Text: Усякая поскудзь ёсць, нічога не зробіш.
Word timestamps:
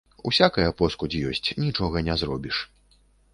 Усякая 0.29 0.71
поскудзь 0.79 1.17
ёсць, 1.33 1.49
нічога 1.65 2.03
не 2.09 2.17
зробіш. 2.23 2.65